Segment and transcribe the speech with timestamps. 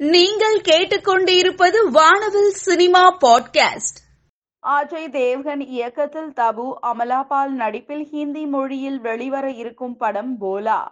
[0.00, 3.98] நீங்கள் கேட்டுக்கொண்டிருப்பது வானவில் சினிமா பாட்காஸ்ட்.
[4.66, 10.88] அஜய் தேவ்கன் இயக்கத்தில் தபு அமலாபால் நடிப்பில் ஹிந்தி மொழியில் வெளிவர இருக்கும் படம் போலா.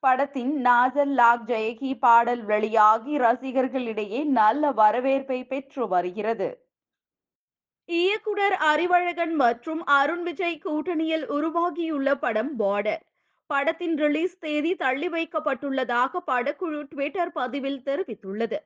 [0.00, 6.66] படத்தின் நாஜல் லாக் ஜெயகி பாடல் வெளியாகி ரசிகர்களிடையே நல்ல வரவேற்பை பெற்று வருகிறது.
[7.84, 13.10] இயக்குனர் அறிவழகன் மற்றும் அருண் விஜய் கூட்டணியில் உருவாகியுள்ள படம் பார்டர்
[13.50, 18.58] படத்தின் ரிலீஸ் தேதி தள்ளி வைக்கப்பட்டுள்ளதாக படக்குழு ட்விட்டர் பதிவில் தெரிவித்துள்ளது.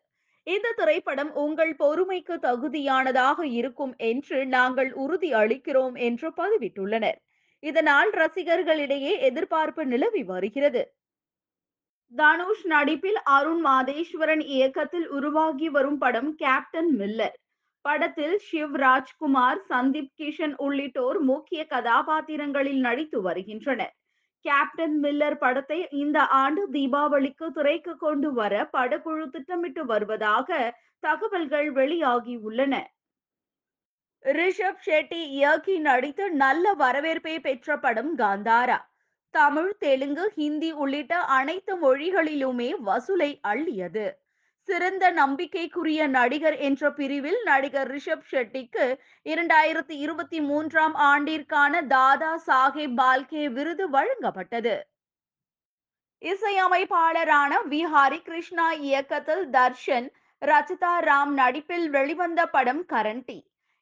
[0.43, 7.19] இந்த திரைப்படம் உங்கள் பொறுமைக்கு தகுதியானதாக இருக்கும் என்று நாங்கள் உறுதி அளிக்கிறோம் என்று பதிவிட்டுள்ளனர்.
[7.63, 10.83] இதனால் ரசிகர்களிடையே எதிர்பார்ப்பு நிலவி வருகிறது.
[12.13, 17.37] தனுஷ் நடிப்பில் அருண் மாதேஸ்வரன் இயக்கத்தில் உருவாகி வரும் படம் கேப்டன் மில்லர்
[17.85, 23.95] படத்தில் சிவ் ராஜ்குமார் சந்தீப் கிஷன் உள்ளிட்டோர் முக்கிய கதாபாத்திரங்களில் நடித்து வருகின்றனர்.
[24.47, 30.59] கேப்டன் மில்லர் படத்தை இந்த ஆண்டு தீபாவளிக்கு திரைக்கு கொண்டு வர படக்குழு திட்டமிட்டு வருவதாக
[31.03, 32.75] தகவல்கள் வெளியாகியுள்ளன
[34.25, 38.79] ரிஷப் ஷெட்டி இயக்கி நடித்து நல்ல வரவேற்பை பெற்ற படம் காந்தாரா.
[39.35, 44.07] தமிழ் தெலுங்கு ஹிந்தி உள்ளிட்ட அனைத்து மொழிகளிலுமே வசூலை அள்ளியது.
[44.69, 48.87] சிறந்த நம்பிக்கைக்குரிய நடிகர் என்ற பிரிவில் நடிகர் ரிஷப் ஷெட்டிக்கு
[49.27, 54.75] இரண்டாயிரத்தி இருபத்தி மூன்றாம் ஆண்டிற்கான தாதா சாஹேப் பால்கே விருது வழங்கப்பட்டது.
[56.23, 57.83] இசையமைப்பாளரான வி.
[57.95, 60.09] ஹரிகிருஷ்ணா இயக்கத்தில் தர்ஷன்
[60.43, 63.39] ரச்சிதா ராம் நடிப்பில் வெளிவந்த படம் கரண்டி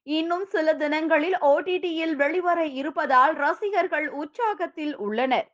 [0.06, 5.48] இன்னும் சில தினங்களில் ஓடிடியில் வெளிவர இருப்பதால் ரசிகர்கள் உற்சாகத்தில் உள்ளனர்.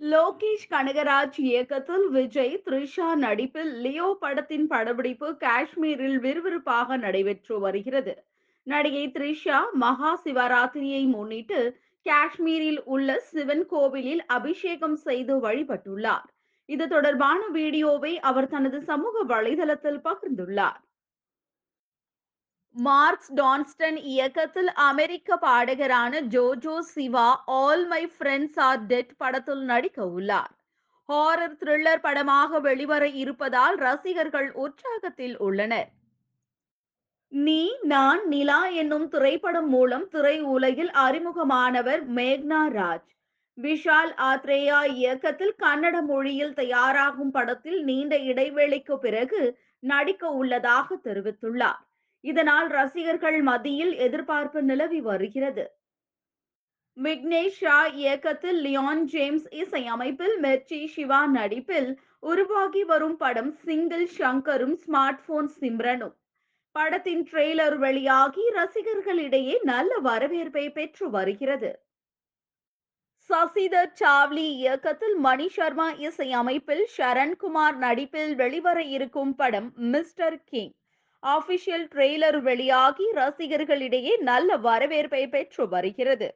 [0.00, 8.14] லோகேஷ் கனகராஜ் இயக்கத்தில் விஜய் த்ரிஷா நடிப்பில் லியோ படத்தின் படப்பிடிப்பு காஷ்மீரில் விறுவிறுப்பாக நடைபெற்று வருகிறது.
[8.66, 11.60] நடிகை த்ரிஷா மகா சிவராத்திரியை முன்னிட்டு
[12.06, 16.26] காஷ்மீரில் உள்ள சிவன் கோவிலில் அபிஷேகம் செய்து வழிபட்டுள்ளார்.
[16.68, 20.80] இது தொடர்பான வீடியோவை அவர் தனது சமூக வலைதளத்தில் பகிர்ந்துள்ளார்.
[22.76, 30.50] மார்க்ஸ் டான்ஸ்டன் இயக்கத்தில் அமெரிக்க பாடகரான JoJo Siwa all my friends are dead படத்தில் நடிக்க உள்ளார்.
[31.08, 35.88] ஹாரர் த்ரில்லர் படமாக வெளிவர இருப்பதால் ரசிகர்கள் உற்சாகத்தில் உள்ளனர்.
[37.28, 43.08] நீ நான் நிலா என்னும் திரைப்படம் மூலம் திரை உலகில் அறிமுகமானவர் மேக்னா ராஜ்.
[43.58, 49.42] விஷால் ஆத்ரேயா இயக்கத்தில் கன்னட மொழியில் தயாராகும் படத்தில் நீண்ட இடைவேளைக்கு பிறகு
[49.78, 51.82] நடிக்க உள்ளதாக தெரிவித்துள்ளார்.
[52.26, 55.64] இதனால் ரசிகர்கள் மத்தியில் எதிர்பார்ப்பு நிலவி வருகிறது.
[56.96, 61.90] விக்னேஷ் ஷா இயக்கத்தில் லியான் ஜேம்ஸ் இசையமைப்பில் மெர்ச்சி சிவா நடிப்பில்
[62.30, 66.14] உருவாகி வரும் படம் சிங்கிள் ஷங்கரும் ஸ்மார்ட் போன் சிம்ரனும்.
[66.74, 71.70] படத்தின் ட்ரெய்லர் வெளியாகி ரசிகர்களிடையே நல்ல வரவேற்பை பெற்று வருகிறது.
[73.30, 80.74] சசிதர் சாவ்லி இயக்கத்தில் மணி சர்மா இசையமைப்பில் சரண்குமார் நடிப்பில் வெளிவர இருக்கும் படம் மிஸ்டர் கிங்.
[81.34, 86.28] ஆபிஷியல் ட்ரெய்லர் வெளியாகி ரசிகர்களிடையே நல்ல வரவேற்பை பெற்று வருகிறது.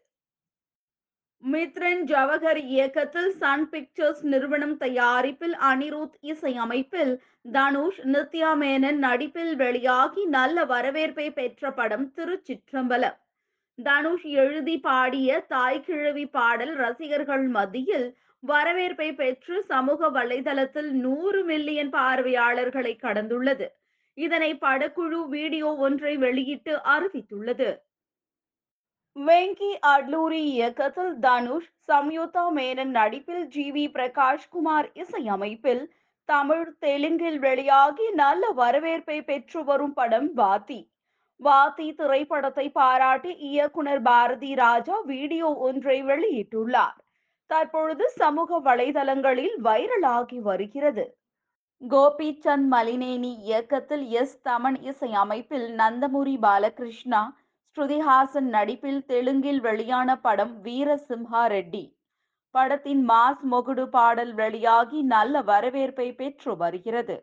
[1.43, 7.12] மித்ரன் ஜவஹர் இயக்கத்தில் சன் பிக்சர்ஸ் நிறுவனம் தயாரிப்பில் அனிருத் இசை அமைப்பில்
[7.53, 13.19] தனுஷ் நித்யா மேனன் நடிப்பில் வெளியாகி நல்ல வரவேற்பை பெற்ற படம் திருச்சிற்றம்பலம்.
[13.78, 18.09] தனுஷ் எழுதி பாடிய தாய் கிழவி பாடல் ரசிகர்கள் மத்தியில்
[18.43, 23.69] வரவேற்பை பெற்று சமூக வலைதளத்தில் நூறு மில்லியன் பார்வையாளர்களை கடந்துள்ளது.
[24.25, 27.71] இதனை படக்குழு வீடியோ ஒன்றை வெளியிட்டு அறிவித்துள்ளது.
[29.17, 35.83] வெங்கி அட்லூரி இயக்கத்தில் தனுஷ் சம்யுதா மேனன் நடிப்பில் ஜி வி பிரகாஷ்குமார் இசையமைப்பில்
[36.29, 40.81] தமிழ் தெலுங்கில் வெளியாகி நல்ல வரவேற்பை பெற்று வரும் படம் வாத்தி.
[41.41, 46.99] வாத்தி திரைப்படத்தை பாராட்டி இயக்குனர் பாரதி ராஜா வீடியோ ஒன்றை வெளியிட்டுள்ளார்.
[47.51, 51.05] தற்பொழுது சமூக வலைதளங்களில் வைரலாகி வருகிறது.
[51.83, 57.21] கோபிச்சந்த் மலினேனி இயக்கத்தில் எஸ் தமன் இசை அமைப்பில் நந்தமுரி பாலகிருஷ்ணா
[57.77, 61.83] ஸ்ருதிஹாசன் நடிப்பில் தெலுங்கில் வெளியான படம் வீரசிம்ஹா ரெட்டி
[62.55, 67.17] படத்தின் மாஸ் மொகுடு பாடல் வெளியாகி நல்ல வரவேற்பை பெற்று வருகிறது.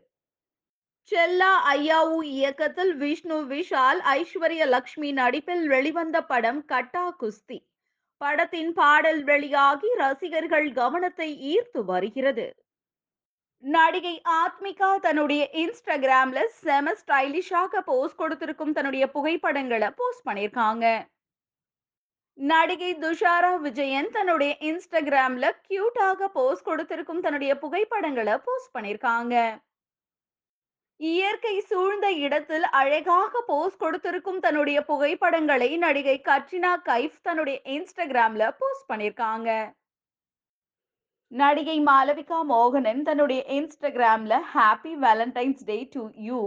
[1.02, 7.58] செல்லா ஐயாவு இயக்கத்தில் விஷ்ணு விஷால் ஐஸ்வர்ய லக்ஷ்மி நடிப்பில் வெளிவந்த படம் கட்டா குஸ்தி.
[8.20, 12.67] படத்தின் பாடல் வெளியாகி ரசிகர்கள் கவனத்தை ஈர்த்து வருகிறது.
[13.62, 20.84] நடிகை ஆத்மிகா தன்னுடைய இன்ஸ்டாகிராம்ல செம ஸ்டைலிஷாக போஸ்ட் கொடுத்திருக்கும் தன்னுடைய புகைப்படங்களை போஸ்ட் பண்ணியிருக்காங்க.
[22.38, 29.34] நடிகை துஷாரா விஜயன் தன்னுடைய இன்ஸ்டாகிராம்ல கியூட்டாக போஸ்ட் கொடுத்திருக்கும் தன்னுடைய புகைப்படங்களை போஸ்ட் பண்ணியிருக்காங்க.
[31.00, 39.50] இயற்கை சூழ்ந்த இடத்தில் அழகாக போஸ்ட் கொடுத்திருக்கும் தன்னுடைய புகைப்படங்களை நடிகை கட்ரினா கைஃப் தன்னுடைய இன்ஸ்டாகிராம்ல போஸ்ட் பண்ணியிருக்காங்க.
[41.32, 46.38] நடிகை மாலவிகா மோகனன் தன்னுடைய இன்ஸ்டாகிராம்ல happy valentine's day to you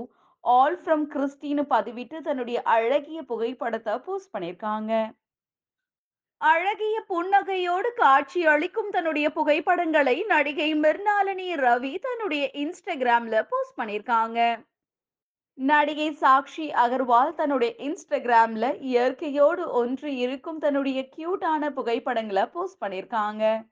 [0.44, 4.94] all from கிறிஸ்டின்னு பதிவிட்டு தன்னுடைய அழகிய புகைப்படத்தை போஸ்ட் பண்ணியிருக்காங்க.
[6.38, 14.39] அழகிய புன்னகையோடு காட்சி அளிக்கும் தன்னுடைய புகைப்படங்களை நடிகை மிர்னாலினி ரவி தன்னுடைய இன்ஸ்டாகிராம்ல போஸ்ட் பண்ணியிருக்காங்க.
[15.57, 23.70] நடிகை சாக்ஷி அகர்வால் தன்னுடைய இன்ஸ்டாகிராம்ல இயற்கையோடு ஒன்று இருக்கும் தன்னுடைய கியூட்டான புகைப்படங்களை போஸ்ட் பண்ணியிருக்காங்க.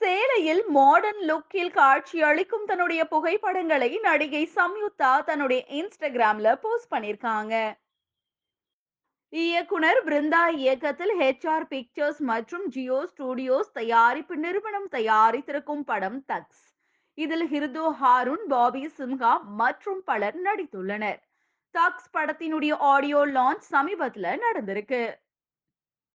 [0.00, 7.54] சேலையில் மாடர்ன் லுக்கில் காட்சி அளிக்கும் தன்னுடைய புகைப்படங்களை நடிகை சம்யுக்தா தன்னுடைய இன்ஸ்டாகிராம்ல போஸ்ட் பண்ணியிருக்காங்க.
[9.32, 16.64] இயக்குனர் பிருந்தா இயக்கத்தில் ஹெச்ஆர் பிக்சர்ஸ் மற்றும் ஜியோ ஸ்டுடியோஸ் தயாரிப்பு நிறுவனம் தயாரித்திருக்கும் படம் தக்ஸ்
[17.18, 21.20] இதில் ஹிர்தோ ஹாருன் பாபி சிம்ஹா மற்றும் பலர் நடித்துள்ளனர்.
[21.74, 25.02] தக்ஸ் படத்தினுடைய ஆடியோ லான்ச் சமீபத்தில் நடந்திருக்கு.